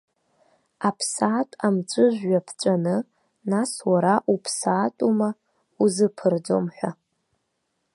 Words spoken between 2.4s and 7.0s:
ԥҵәаны, нас уара уԥсаатәума, узыԥырӡом ҳәа.